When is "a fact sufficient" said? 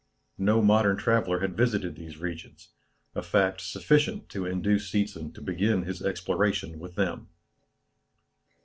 3.13-4.29